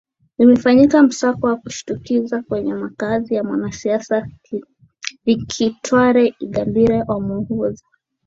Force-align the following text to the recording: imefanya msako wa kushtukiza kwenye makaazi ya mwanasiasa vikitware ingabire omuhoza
imefanya 0.39 1.03
msako 1.03 1.47
wa 1.47 1.55
kushtukiza 1.55 2.41
kwenye 2.43 2.73
makaazi 2.73 3.35
ya 3.35 3.43
mwanasiasa 3.43 4.27
vikitware 5.25 6.35
ingabire 6.39 7.03
omuhoza 7.07 7.85